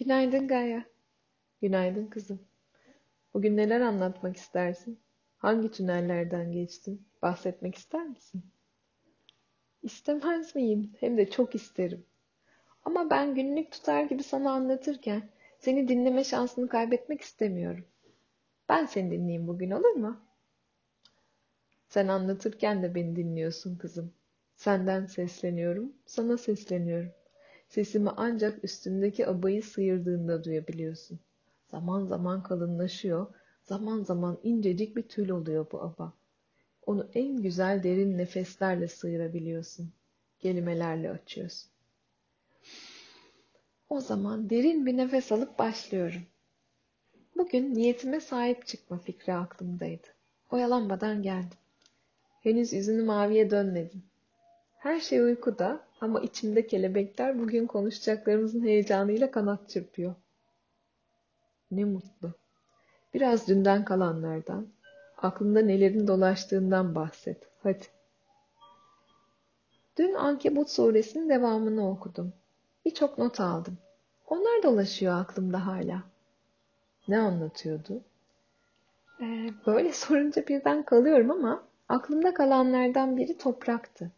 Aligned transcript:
Günaydın 0.00 0.48
Gaye. 0.48 0.84
Günaydın 1.62 2.06
kızım. 2.06 2.40
Bugün 3.34 3.56
neler 3.56 3.80
anlatmak 3.80 4.36
istersin? 4.36 5.00
Hangi 5.36 5.70
tünellerden 5.70 6.52
geçtin? 6.52 7.06
Bahsetmek 7.22 7.74
ister 7.74 8.06
misin? 8.06 8.42
İstemez 9.82 10.54
miyim? 10.54 10.92
Hem 11.00 11.16
de 11.16 11.30
çok 11.30 11.54
isterim. 11.54 12.04
Ama 12.84 13.10
ben 13.10 13.34
günlük 13.34 13.72
tutar 13.72 14.02
gibi 14.02 14.22
sana 14.22 14.50
anlatırken 14.52 15.22
seni 15.58 15.88
dinleme 15.88 16.24
şansını 16.24 16.68
kaybetmek 16.68 17.20
istemiyorum. 17.20 17.84
Ben 18.68 18.86
seni 18.86 19.10
dinleyeyim 19.10 19.48
bugün 19.48 19.70
olur 19.70 19.92
mu? 19.92 20.20
Sen 21.88 22.08
anlatırken 22.08 22.82
de 22.82 22.94
beni 22.94 23.16
dinliyorsun 23.16 23.76
kızım. 23.76 24.12
Senden 24.56 25.06
sesleniyorum, 25.06 25.92
sana 26.06 26.38
sesleniyorum. 26.38 27.12
Sesimi 27.70 28.10
ancak 28.16 28.64
üstündeki 28.64 29.26
abayı 29.26 29.62
sıyırdığında 29.62 30.44
duyabiliyorsun. 30.44 31.20
Zaman 31.66 32.04
zaman 32.04 32.42
kalınlaşıyor, 32.42 33.26
zaman 33.62 34.02
zaman 34.02 34.38
incecik 34.42 34.96
bir 34.96 35.02
tül 35.02 35.30
oluyor 35.30 35.66
bu 35.72 35.82
aba. 35.82 36.12
Onu 36.86 37.08
en 37.14 37.42
güzel 37.42 37.82
derin 37.82 38.18
nefeslerle 38.18 38.88
sıyırabiliyorsun. 38.88 39.92
Kelimelerle 40.38 41.10
açıyorsun. 41.10 41.70
O 43.88 44.00
zaman 44.00 44.50
derin 44.50 44.86
bir 44.86 44.96
nefes 44.96 45.32
alıp 45.32 45.58
başlıyorum. 45.58 46.22
Bugün 47.36 47.74
niyetime 47.74 48.20
sahip 48.20 48.66
çıkma 48.66 48.98
fikri 48.98 49.34
aklımdaydı. 49.34 50.06
Oyalanmadan 50.50 51.22
geldim. 51.22 51.58
Henüz 52.40 52.72
yüzünü 52.72 53.02
maviye 53.02 53.50
dönmedin. 53.50 54.02
Her 54.78 55.00
şey 55.00 55.20
uykuda 55.20 55.89
ama 56.00 56.20
içimde 56.20 56.66
kelebekler 56.66 57.38
bugün 57.38 57.66
konuşacaklarımızın 57.66 58.64
heyecanıyla 58.64 59.30
kanat 59.30 59.68
çırpıyor. 59.68 60.14
Ne 61.70 61.84
mutlu. 61.84 62.32
Biraz 63.14 63.48
dünden 63.48 63.84
kalanlardan, 63.84 64.66
aklında 65.18 65.60
nelerin 65.60 66.06
dolaştığından 66.06 66.94
bahset. 66.94 67.48
Hadi. 67.62 67.86
Dün 69.98 70.14
Ankebut 70.14 70.70
suresinin 70.70 71.28
devamını 71.28 71.90
okudum. 71.90 72.32
Birçok 72.84 73.18
not 73.18 73.40
aldım. 73.40 73.78
Onlar 74.26 74.62
dolaşıyor 74.62 75.20
aklımda 75.20 75.66
hala. 75.66 76.02
Ne 77.08 77.18
anlatıyordu? 77.18 78.00
Ee, 79.20 79.50
böyle 79.66 79.92
sorunca 79.92 80.46
birden 80.48 80.82
kalıyorum 80.82 81.30
ama 81.30 81.62
aklımda 81.88 82.34
kalanlardan 82.34 83.16
biri 83.16 83.38
topraktı. 83.38 84.10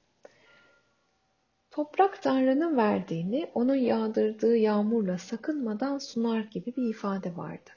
Toprak 1.72 2.22
Tanrı'nın 2.22 2.76
verdiğini 2.76 3.50
onun 3.54 3.74
yağdırdığı 3.74 4.56
yağmurla 4.56 5.18
sakınmadan 5.18 5.98
sunar 5.98 6.40
gibi 6.40 6.76
bir 6.76 6.90
ifade 6.90 7.36
vardı. 7.36 7.70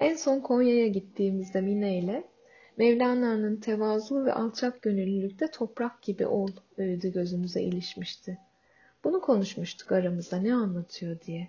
En 0.00 0.14
son 0.14 0.40
Konya'ya 0.40 0.86
gittiğimizde 0.86 1.60
Mine 1.60 1.98
ile 1.98 2.24
Mevlana'nın 2.76 3.56
tevazu 3.56 4.24
ve 4.24 4.32
alçak 4.32 4.82
gönüllülükte 4.82 5.50
toprak 5.50 6.02
gibi 6.02 6.26
ol 6.26 6.48
öğüdü 6.78 7.12
gözümüze 7.12 7.62
ilişmişti. 7.62 8.38
Bunu 9.04 9.20
konuşmuştuk 9.20 9.92
aramızda 9.92 10.36
ne 10.36 10.54
anlatıyor 10.54 11.20
diye. 11.20 11.48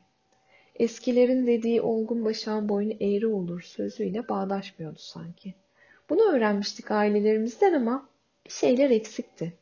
Eskilerin 0.75 1.47
dediği 1.47 1.81
olgun 1.81 2.25
başağın 2.25 2.69
boynu 2.69 2.93
eğri 2.93 3.27
olur 3.27 3.61
sözüyle 3.61 4.29
bağdaşmıyordu 4.29 4.99
sanki. 4.99 5.53
Bunu 6.09 6.21
öğrenmiştik 6.31 6.91
ailelerimizden 6.91 7.73
ama 7.73 8.09
bir 8.45 8.51
şeyler 8.51 8.89
eksikti. 8.89 9.53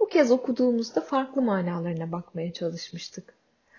Bu 0.00 0.08
kez 0.08 0.30
okuduğumuzda 0.30 1.00
farklı 1.00 1.42
manalarına 1.42 2.12
bakmaya 2.12 2.52
çalışmıştık. 2.52 3.34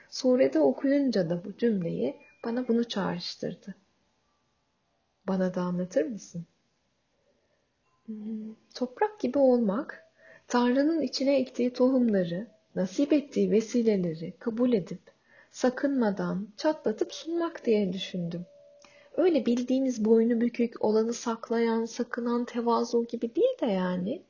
Surede 0.10 0.60
okuyunca 0.60 1.30
da 1.30 1.46
bu 1.46 1.58
cümleyi 1.58 2.16
bana 2.46 2.68
bunu 2.68 2.84
çağrıştırdı. 2.84 3.76
Bana 5.28 5.54
da 5.54 5.62
anlatır 5.62 6.06
mısın? 6.06 6.45
Hmm, 8.06 8.56
toprak 8.73 9.20
gibi 9.20 9.38
olmak, 9.38 10.04
Tanrı'nın 10.48 11.02
içine 11.02 11.39
ektiği 11.39 11.73
tohumları, 11.73 12.48
nasip 12.76 13.14
ettiği 13.14 13.52
vesileleri 13.52 14.34
kabul 14.39 14.73
edip, 14.73 15.02
sakınmadan 15.52 16.48
çatlatıp 16.58 17.14
sunmak 17.14 17.66
diye 17.66 17.94
düşündüm. 17.94 18.45
Öyle 19.17 19.45
bildiğimiz 19.45 20.05
boynu 20.05 20.42
bükük, 20.42 20.84
olanı 20.84 21.14
saklayan, 21.14 21.86
sakınan 21.86 22.45
tevazu 22.45 23.05
gibi 23.05 23.36
değil 23.36 23.60
de 23.61 23.66
yani. 23.66 24.22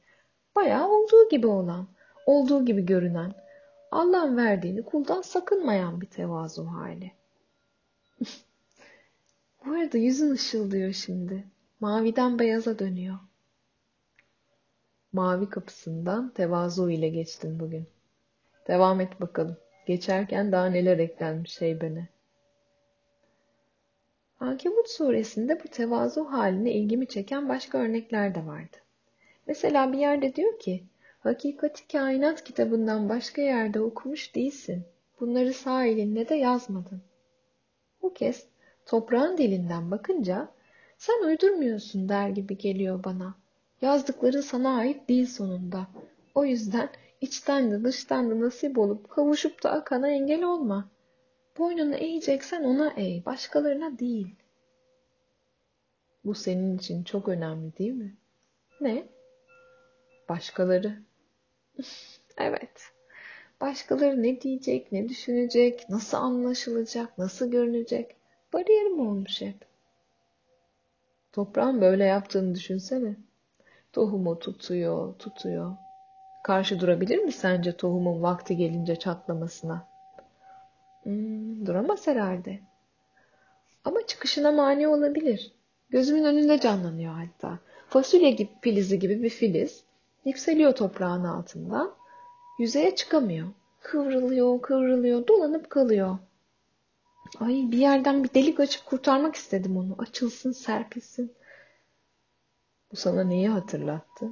Bayağı 0.57 0.89
olduğu 0.89 1.29
gibi 1.29 1.47
olan, 1.47 1.87
olduğu 2.25 2.65
gibi 2.65 2.85
görünen, 2.85 3.33
Allah'ın 3.91 4.37
verdiğini 4.37 4.83
kuldan 4.85 5.21
sakınmayan 5.21 6.01
bir 6.01 6.05
tevazu 6.05 6.65
hali. 6.65 7.11
Bu 9.65 9.71
arada 9.71 9.97
yüzün 9.97 10.31
ışıldıyor 10.31 10.93
şimdi. 10.93 11.43
Maviden 11.79 12.39
beyaza 12.39 12.79
dönüyor. 12.79 13.15
Mavi 15.13 15.49
kapısından 15.49 16.29
tevazu 16.29 16.89
ile 16.89 17.09
geçtin 17.09 17.59
bugün. 17.59 17.87
Devam 18.67 19.01
et 19.01 19.21
bakalım. 19.21 19.57
Geçerken 19.85 20.51
daha 20.51 20.65
neler 20.65 20.99
eklenmiş 20.99 21.61
heybene. 21.61 22.09
Ankebut 24.39 24.89
suresinde 24.89 25.63
bu 25.63 25.67
tevazu 25.67 26.25
haline 26.25 26.71
ilgimi 26.71 27.07
çeken 27.07 27.49
başka 27.49 27.77
örnekler 27.77 28.35
de 28.35 28.45
vardı. 28.45 28.77
Mesela 29.47 29.93
bir 29.93 29.97
yerde 29.97 30.35
diyor 30.35 30.59
ki, 30.59 30.83
Hakikati 31.19 31.87
Kainat 31.87 32.43
kitabından 32.43 33.09
başka 33.09 33.41
yerde 33.41 33.81
okumuş 33.81 34.35
değilsin. 34.35 34.85
Bunları 35.19 35.53
sağ 35.53 35.85
elinle 35.85 36.29
de 36.29 36.35
yazmadın. 36.35 37.01
Bu 38.01 38.13
kez 38.13 38.47
toprağın 38.85 39.37
dilinden 39.37 39.91
bakınca 39.91 40.47
sen 40.97 41.23
uydurmuyorsun 41.23 42.09
der 42.09 42.29
gibi 42.29 42.57
geliyor 42.57 43.03
bana. 43.03 43.35
Yazdıkların 43.81 44.41
sana 44.41 44.75
ait 44.77 45.09
değil 45.09 45.25
sonunda. 45.25 45.87
O 46.35 46.45
yüzden 46.45 46.89
içten 47.21 47.71
de 47.71 47.83
dıştan 47.83 48.31
da 48.31 48.41
nasip 48.41 48.77
olup 48.77 49.09
kavuşup 49.09 49.63
da 49.63 49.71
akana 49.71 50.09
engel 50.09 50.43
olma. 50.43 50.89
Boynunu 51.57 51.95
eğeceksen 51.95 52.63
ona 52.63 52.93
eğ, 52.97 53.25
başkalarına 53.25 53.99
değil. 53.99 54.35
Bu 56.25 56.35
senin 56.35 56.77
için 56.77 57.03
çok 57.03 57.27
önemli 57.27 57.77
değil 57.77 57.93
mi? 57.93 58.17
Ne? 58.81 59.16
Başkaları. 60.29 60.97
evet. 62.37 62.91
Başkaları 63.61 64.23
ne 64.23 64.41
diyecek, 64.41 64.91
ne 64.91 65.09
düşünecek, 65.09 65.89
nasıl 65.89 66.17
anlaşılacak, 66.17 67.17
nasıl 67.17 67.51
görünecek? 67.51 68.15
Bariyerim 68.53 68.99
olmuş 68.99 69.41
hep. 69.41 69.65
Toprağın 71.31 71.81
böyle 71.81 72.05
yaptığını 72.05 72.55
düşünsene. 72.55 73.15
Tohumu 73.93 74.39
tutuyor, 74.39 75.13
tutuyor. 75.19 75.75
Karşı 76.43 76.79
durabilir 76.79 77.17
mi 77.17 77.31
sence 77.31 77.77
tohumun 77.77 78.21
vakti 78.21 78.57
gelince 78.57 78.95
çatlamasına? 78.95 79.87
Hmm, 81.03 81.65
duramaz 81.65 82.07
herhalde. 82.07 82.59
Ama 83.83 84.07
çıkışına 84.07 84.51
mani 84.51 84.87
olabilir. 84.87 85.51
Gözümün 85.89 86.23
önünde 86.23 86.59
canlanıyor 86.59 87.13
hatta. 87.13 87.59
Fasulye 87.89 88.31
gibi, 88.31 88.49
filizi 88.61 88.99
gibi 88.99 89.23
bir 89.23 89.29
filiz 89.29 89.83
yükseliyor 90.27 90.75
toprağın 90.75 91.23
altından. 91.23 91.93
Yüzeye 92.59 92.95
çıkamıyor. 92.95 93.47
Kıvrılıyor, 93.81 94.61
kıvrılıyor, 94.61 95.27
dolanıp 95.27 95.69
kalıyor. 95.69 96.17
Ay 97.39 97.53
bir 97.71 97.77
yerden 97.77 98.23
bir 98.23 98.33
delik 98.33 98.59
açıp 98.59 98.85
kurtarmak 98.85 99.35
istedim 99.35 99.77
onu. 99.77 99.95
Açılsın, 99.97 100.51
serpilsin. 100.51 101.33
Bu 102.91 102.95
sana 102.95 103.23
neyi 103.23 103.49
hatırlattı? 103.49 104.29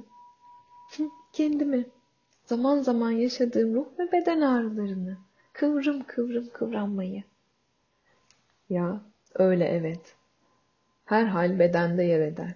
Kendimi. 1.32 1.86
Zaman 2.44 2.82
zaman 2.82 3.10
yaşadığım 3.10 3.74
ruh 3.74 3.86
ve 3.98 4.12
beden 4.12 4.40
ağrılarını. 4.40 5.16
Kıvrım 5.52 6.04
kıvrım 6.06 6.48
kıvranmayı. 6.52 7.22
Ya 8.68 9.00
öyle 9.34 9.64
evet. 9.64 10.16
Her 11.04 11.24
hal 11.24 11.58
bedende 11.58 12.02
yer 12.04 12.20
eder. 12.20 12.54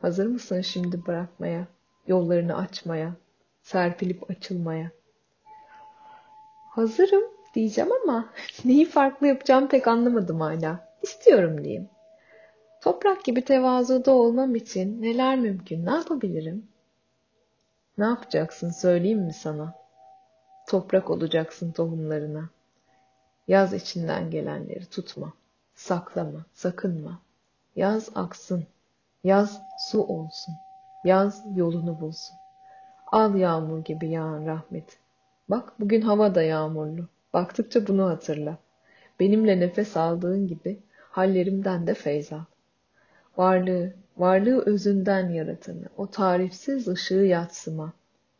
Hazır 0.00 0.26
mısın 0.26 0.60
şimdi 0.60 1.06
bırakmaya, 1.06 1.66
yollarını 2.10 2.56
açmaya, 2.56 3.12
serpilip 3.62 4.30
açılmaya? 4.30 4.90
Hazırım 6.70 7.24
diyeceğim 7.54 7.90
ama 8.02 8.28
neyi 8.64 8.86
farklı 8.86 9.26
yapacağım 9.26 9.68
pek 9.68 9.88
anlamadım 9.88 10.40
hala. 10.40 10.90
İstiyorum 11.02 11.64
diyeyim. 11.64 11.88
Toprak 12.80 13.24
gibi 13.24 13.44
tevazuda 13.44 14.12
olmam 14.12 14.54
için 14.54 15.02
neler 15.02 15.38
mümkün, 15.38 15.86
ne 15.86 15.90
yapabilirim? 15.90 16.68
Ne 17.98 18.04
yapacaksın 18.04 18.70
söyleyeyim 18.70 19.20
mi 19.20 19.32
sana? 19.32 19.74
Toprak 20.68 21.10
olacaksın 21.10 21.72
tohumlarına. 21.72 22.50
Yaz 23.48 23.74
içinden 23.74 24.30
gelenleri 24.30 24.86
tutma, 24.86 25.32
saklama, 25.74 26.44
sakınma. 26.52 27.18
Yaz 27.76 28.08
aksın, 28.14 28.66
yaz 29.24 29.60
su 29.78 30.02
olsun, 30.02 30.54
yaz 31.04 31.44
yolunu 31.56 32.00
bulsun. 32.00 32.36
Al 33.06 33.34
yağmur 33.34 33.84
gibi 33.84 34.08
yağan 34.08 34.46
rahmet. 34.46 34.98
Bak 35.48 35.72
bugün 35.80 36.00
hava 36.00 36.34
da 36.34 36.42
yağmurlu. 36.42 37.08
Baktıkça 37.32 37.86
bunu 37.86 38.06
hatırla. 38.06 38.58
Benimle 39.20 39.60
nefes 39.60 39.96
aldığın 39.96 40.46
gibi 40.46 40.80
hallerimden 41.10 41.86
de 41.86 41.94
feyz 41.94 42.32
al. 42.32 42.44
Varlığı, 43.36 43.94
varlığı 44.16 44.62
özünden 44.66 45.28
yaratanı, 45.28 45.84
o 45.96 46.06
tarifsiz 46.06 46.88
ışığı 46.88 47.14
yatsıma. 47.14 47.92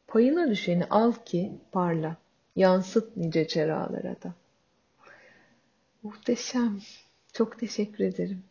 Payına 0.07 0.51
düşeni 0.51 0.85
al 0.91 1.13
ki 1.25 1.53
parla, 1.73 2.17
yansıt 2.57 3.17
nice 3.17 3.49
çeralara 3.49 4.17
da. 4.23 4.35
Muhteşem. 6.03 6.81
Çok 7.33 7.59
teşekkür 7.59 8.05
ederim. 8.05 8.43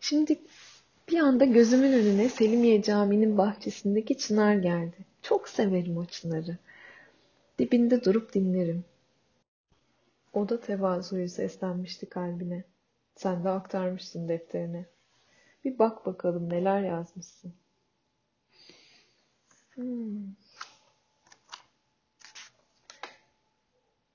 Şimdi 0.00 0.40
bir 1.08 1.18
anda 1.18 1.44
gözümün 1.44 1.92
önüne 1.92 2.28
Selimiye 2.28 2.82
Camii'nin 2.82 3.38
bahçesindeki 3.38 4.18
çınar 4.18 4.54
geldi. 4.54 4.96
Çok 5.22 5.48
severim 5.48 5.96
o 5.96 6.04
çınarı. 6.04 6.58
Dibinde 7.58 8.04
durup 8.04 8.34
dinlerim. 8.34 8.84
O 10.32 10.48
da 10.48 10.60
tevazuyu 10.60 11.28
seslenmişti 11.28 12.08
kalbine. 12.08 12.64
Sen 13.16 13.44
de 13.44 13.48
aktarmışsın 13.48 14.28
defterine. 14.28 14.86
Bir 15.64 15.78
bak 15.78 16.06
bakalım 16.06 16.50
neler 16.50 16.80
yazmışsın. 16.80 17.52
Hmm. 19.74 20.34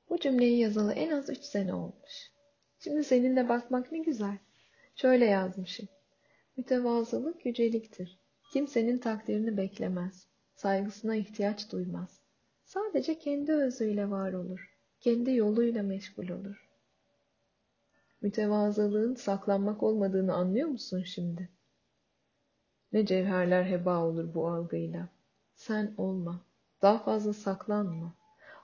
Bu 0.10 0.20
cümleyi 0.20 0.60
yazalı 0.60 0.94
en 0.94 1.12
az 1.12 1.30
üç 1.30 1.44
sene 1.44 1.74
olmuş. 1.74 2.32
Şimdi 2.80 3.04
seninle 3.04 3.50
bakmak 3.50 3.92
ne 3.92 4.00
güzel. 4.00 4.38
Şöyle 4.96 5.26
yazmışım. 5.26 5.88
Mütevazılık 6.58 7.46
yüceliktir. 7.46 8.20
Kimsenin 8.54 8.98
takdirini 8.98 9.58
beklemez. 9.58 10.28
Saygısına 10.56 11.16
ihtiyaç 11.16 11.72
duymaz. 11.72 12.22
Sadece 12.64 13.20
kendi 13.20 13.54
özüyle 13.54 14.10
var 14.10 14.34
olur. 14.34 14.78
Kendi 15.00 15.32
yoluyla 15.32 15.84
meşgul 15.84 16.30
olur. 16.30 16.70
Mütevazılığın 18.22 19.16
saklanmak 19.16 19.84
olmadığını 19.84 20.34
anlıyor 20.34 20.68
musun 20.68 21.04
şimdi? 21.04 21.50
Ne 22.94 23.06
cevherler 23.06 23.64
heba 23.64 24.06
olur 24.06 24.34
bu 24.34 24.48
algıyla. 24.48 25.10
Sen 25.56 25.94
olma. 25.98 26.46
Daha 26.82 27.00
fazla 27.04 27.34
saklanma. 27.34 28.16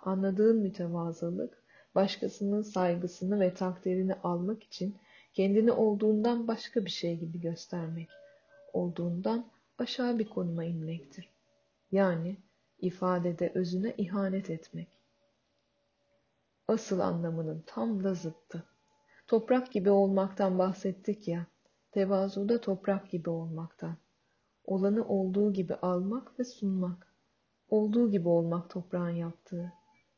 Anladığın 0.01 0.57
mütevazılık, 0.57 1.63
başkasının 1.95 2.61
saygısını 2.61 3.39
ve 3.39 3.53
takdirini 3.53 4.15
almak 4.15 4.63
için 4.63 4.97
kendini 5.37 5.71
olduğundan 5.71 6.47
başka 6.47 6.85
bir 6.85 6.89
şey 6.89 7.17
gibi 7.17 7.41
göstermek, 7.41 8.09
olduğundan 8.73 9.45
aşağı 9.77 10.19
bir 10.19 10.29
konuma 10.29 10.63
inmektir. 10.63 11.29
Yani 11.91 12.37
ifadede 12.79 13.51
özüne 13.55 13.93
ihanet 13.97 14.49
etmek. 14.49 14.87
Asıl 16.67 16.99
anlamının 16.99 17.63
tam 17.65 18.03
da 18.03 18.13
zıttı. 18.13 18.63
Toprak 19.27 19.71
gibi 19.71 19.89
olmaktan 19.89 20.59
bahsettik 20.59 21.27
ya, 21.27 21.45
tevazuda 21.91 22.61
toprak 22.61 23.11
gibi 23.11 23.29
olmaktan. 23.29 23.97
Olanı 24.65 25.07
olduğu 25.07 25.53
gibi 25.53 25.75
almak 25.75 26.39
ve 26.39 26.43
sunmak. 26.43 27.13
Olduğu 27.69 28.11
gibi 28.11 28.27
olmak 28.27 28.69
toprağın 28.69 29.15
yaptığı. 29.15 29.73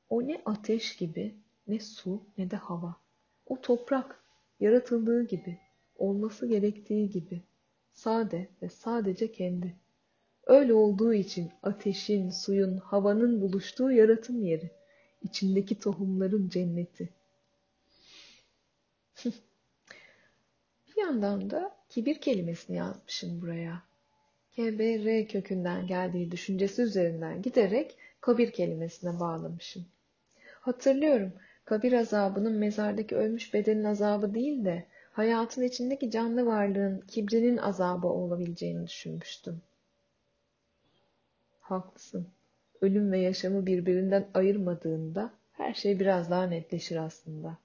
O 0.09 0.27
ne 0.27 0.41
ateş 0.45 0.97
gibi, 0.97 1.35
ne 1.67 1.79
su, 1.79 2.23
ne 2.37 2.51
de 2.51 2.55
hava. 2.55 2.95
O 3.45 3.61
toprak, 3.61 4.19
yaratıldığı 4.59 5.27
gibi, 5.27 5.57
olması 5.95 6.47
gerektiği 6.47 7.09
gibi. 7.09 7.41
Sade 7.93 8.47
ve 8.61 8.69
sadece 8.69 9.31
kendi. 9.31 9.75
Öyle 10.45 10.73
olduğu 10.73 11.13
için 11.13 11.51
ateşin, 11.63 12.29
suyun, 12.29 12.77
havanın 12.77 13.41
buluştuğu 13.41 13.91
yaratım 13.91 14.43
yeri. 14.43 14.71
içindeki 15.21 15.79
tohumların 15.79 16.49
cenneti. 16.49 17.09
bir 20.87 21.01
yandan 21.01 21.49
da 21.49 21.75
kibir 21.89 22.21
kelimesini 22.21 22.77
yazmışım 22.77 23.41
buraya. 23.41 23.83
KBR 24.51 25.27
kökünden 25.27 25.87
geldiği 25.87 26.31
düşüncesi 26.31 26.81
üzerinden 26.81 27.41
giderek 27.41 27.97
kabir 28.21 28.51
kelimesine 28.51 29.19
bağlamışım. 29.19 29.85
Hatırlıyorum, 30.61 31.33
kabir 31.69 31.93
azabının 31.93 32.53
mezardaki 32.53 33.15
ölmüş 33.15 33.53
bedenin 33.53 33.83
azabı 33.83 34.33
değil 34.33 34.65
de 34.65 34.85
hayatın 35.11 35.61
içindeki 35.61 36.11
canlı 36.11 36.45
varlığın 36.45 37.01
kibrinin 37.07 37.57
azabı 37.57 38.07
olabileceğini 38.07 38.87
düşünmüştüm. 38.87 39.61
Haklısın. 41.61 42.27
Ölüm 42.81 43.11
ve 43.11 43.19
yaşamı 43.19 43.65
birbirinden 43.65 44.27
ayırmadığında 44.33 45.33
her 45.53 45.73
şey 45.73 45.99
biraz 45.99 46.29
daha 46.29 46.43
netleşir 46.43 46.95
aslında. 46.95 47.57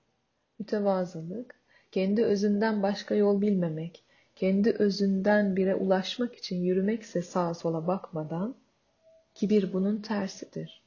Mütevazılık, 0.59 1.55
kendi 1.93 2.25
özünden 2.25 2.83
başka 2.83 3.15
yol 3.15 3.41
bilmemek, 3.41 4.05
kendi 4.37 4.71
özünden 4.71 5.57
bire 5.57 5.75
ulaşmak 5.75 6.35
için 6.35 6.63
yürümekse 6.63 7.23
sağa 7.23 7.55
sola 7.55 7.87
bakmadan, 7.87 8.55
kibir 9.35 9.73
bunun 9.73 10.03
tersidir. 10.03 10.83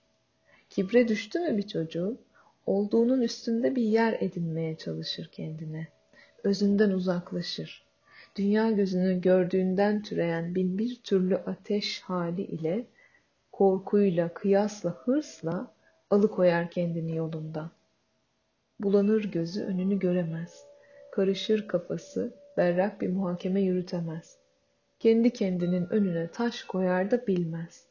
Kibre 0.70 1.08
düştü 1.08 1.40
mü 1.40 1.58
bir 1.58 1.68
çocuğun, 1.68 2.20
olduğunun 2.68 3.22
üstünde 3.22 3.76
bir 3.76 3.84
yer 3.84 4.18
edinmeye 4.20 4.78
çalışır 4.78 5.30
kendine. 5.32 5.88
Özünden 6.44 6.90
uzaklaşır. 6.90 7.88
Dünya 8.36 8.72
gözünün 8.72 9.22
gördüğünden 9.22 10.02
türeyen 10.02 10.56
bin 10.56 10.78
bir 10.78 10.96
türlü 11.04 11.36
ateş 11.36 12.02
hali 12.02 12.42
ile 12.42 12.86
korkuyla, 13.52 14.34
kıyasla, 14.34 14.90
hırsla 14.90 15.72
alıkoyar 16.10 16.72
kendini 16.72 17.16
yolundan. 17.16 17.72
Bulanır 18.80 19.24
gözü 19.24 19.64
önünü 19.64 20.00
göremez. 20.00 20.66
Karışır 21.12 21.68
kafası, 21.68 22.34
berrak 22.58 23.02
bir 23.02 23.10
muhakeme 23.10 23.62
yürütemez. 23.62 24.38
Kendi 25.00 25.30
kendinin 25.30 25.90
önüne 25.90 26.28
taş 26.28 26.64
koyar 26.64 27.12
da 27.12 27.28
bilmez. 27.28 27.86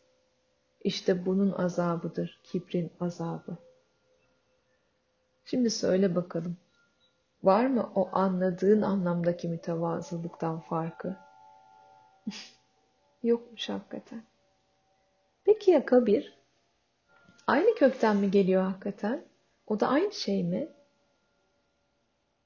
İşte 0.84 1.26
bunun 1.26 1.52
azabıdır, 1.52 2.40
kibrin 2.44 2.90
azabı. 3.00 3.65
Şimdi 5.46 5.70
söyle 5.70 6.14
bakalım, 6.14 6.56
var 7.42 7.66
mı 7.66 7.90
o 7.94 8.08
anladığın 8.12 8.82
anlamdaki 8.82 9.48
mütevazılıktan 9.48 10.60
farkı? 10.60 11.16
Yokmuş 13.22 13.68
hakikaten. 13.68 14.22
Peki 15.44 15.70
ya 15.70 15.86
kabir? 15.86 16.38
Aynı 17.46 17.74
kökten 17.74 18.16
mi 18.16 18.30
geliyor 18.30 18.62
hakikaten? 18.62 19.24
O 19.66 19.80
da 19.80 19.88
aynı 19.88 20.12
şey 20.12 20.44
mi? 20.44 20.68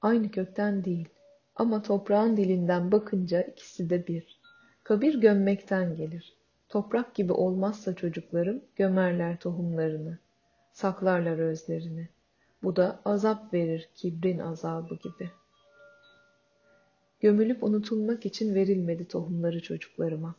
Aynı 0.02 0.30
kökten 0.30 0.84
değil. 0.84 1.08
Ama 1.56 1.82
toprağın 1.82 2.36
dilinden 2.36 2.92
bakınca 2.92 3.42
ikisi 3.42 3.90
de 3.90 4.06
bir. 4.06 4.40
Kabir 4.84 5.20
gömmekten 5.20 5.96
gelir. 5.96 6.36
Toprak 6.68 7.14
gibi 7.14 7.32
olmazsa 7.32 7.94
çocuklarım 7.94 8.64
gömerler 8.76 9.38
tohumlarını. 9.38 10.18
Saklarlar 10.72 11.38
özlerini. 11.38 12.08
Bu 12.62 12.76
da 12.76 13.00
azap 13.04 13.54
verir 13.54 13.88
kibrin 13.94 14.38
azabı 14.38 14.94
gibi. 14.94 15.30
Gömülüp 17.20 17.62
unutulmak 17.62 18.26
için 18.26 18.54
verilmedi 18.54 19.08
tohumları 19.08 19.62
çocuklarıma. 19.62 20.34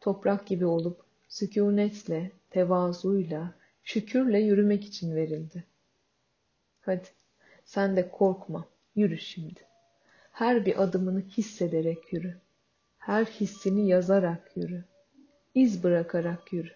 Toprak 0.00 0.46
gibi 0.46 0.66
olup 0.66 1.00
sükunetle, 1.28 2.32
tevazuyla, 2.50 3.54
şükürle 3.82 4.40
yürümek 4.40 4.84
için 4.84 5.14
verildi. 5.14 5.64
Hadi 6.80 7.08
sen 7.64 7.96
de 7.96 8.10
korkma, 8.10 8.68
yürü 8.94 9.18
şimdi. 9.18 9.60
Her 10.32 10.66
bir 10.66 10.82
adımını 10.82 11.20
hissederek 11.20 12.12
yürü. 12.12 12.36
Her 12.98 13.24
hissini 13.24 13.88
yazarak 13.88 14.56
yürü. 14.56 14.84
İz 15.54 15.82
bırakarak 15.84 16.52
yürü. 16.52 16.70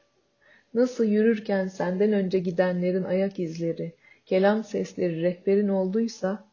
Nasıl 0.75 1.05
yürürken 1.05 1.69
senden 1.69 2.13
önce 2.13 2.39
gidenlerin 2.39 3.05
ayak 3.05 3.39
izleri, 3.39 3.93
kelam 4.31 4.65
sesleri 4.65 5.23
rehberin 5.23 5.69
olduysa, 5.69 6.45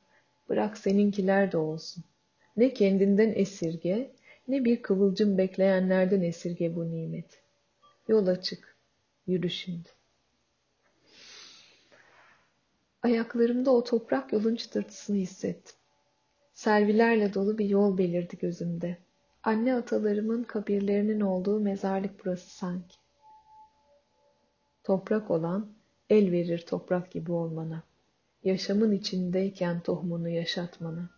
bırak 0.50 0.78
seninkiler 0.78 1.52
de 1.52 1.58
olsun. 1.58 2.04
Ne 2.58 2.74
kendinden 2.74 3.34
esirge, 3.36 4.12
ne 4.48 4.66
bir 4.66 4.82
kıvılcım 4.82 5.38
bekleyenlerden 5.38 6.22
esirge 6.22 6.76
bu 6.76 6.92
nimet. 6.92 7.42
Yola 8.08 8.42
çık, 8.42 8.76
yürü 9.28 9.50
şimdi. 9.50 9.90
Ayaklarımda 13.04 13.72
o 13.72 13.84
toprak 13.84 14.34
yolun 14.34 14.56
çıtırtısını 14.56 15.18
hissettim. 15.18 15.76
Servilerle 16.54 17.34
dolu 17.34 17.58
bir 17.58 17.70
yol 17.70 17.98
belirdi 17.98 18.38
gözümde. 18.38 18.98
Anne 19.44 19.76
atalarımın 19.76 20.44
kabirlerinin 20.44 21.22
olduğu 21.22 21.60
mezarlık 21.60 22.26
burası 22.26 22.50
sanki. 22.50 22.98
Toprak 24.84 25.32
olan 25.32 25.78
el 26.10 26.32
verir 26.32 26.60
toprak 26.60 27.12
gibi 27.12 27.32
olmana. 27.32 27.84
Yaşamın 28.44 28.92
içindeyken 28.92 29.80
tohumunu 29.80 30.30
yaşatmana. 30.30 31.10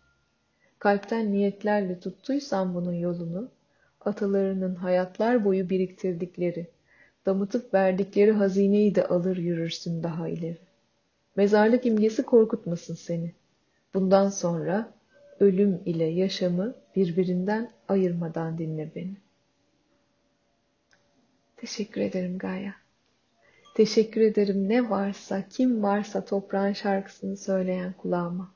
Kalpten 0.78 1.32
niyetlerle 1.32 2.00
tuttuysan 2.00 2.74
bunun 2.74 2.94
yolunu, 2.94 3.50
atalarının 4.00 4.74
hayatlar 4.74 5.44
boyu 5.44 5.70
biriktirdikleri, 5.70 6.66
damıtıp 7.26 7.74
verdikleri 7.74 8.32
hazineyi 8.32 8.94
de 8.94 9.06
alır 9.06 9.36
yürürsün 9.36 10.02
daha 10.02 10.28
ileri. 10.28 10.58
Mezarlık 11.36 11.86
imgesi 11.86 12.22
korkutmasın 12.22 12.94
seni. 12.94 13.32
Bundan 13.94 14.28
sonra 14.28 14.92
ölüm 15.40 15.82
ile 15.84 16.04
yaşamı 16.04 16.74
birbirinden 16.96 17.70
ayırmadan 17.88 18.58
dinle 18.58 18.90
beni. 18.94 19.16
Teşekkür 21.56 22.00
ederim 22.00 22.38
Gaye. 22.38 22.79
Teşekkür 23.74 24.20
ederim 24.20 24.68
ne 24.68 24.90
varsa, 24.90 25.48
kim 25.48 25.82
varsa 25.82 26.24
toprağın 26.24 26.72
şarkısını 26.72 27.36
söyleyen 27.36 27.92
kulağıma. 27.92 28.54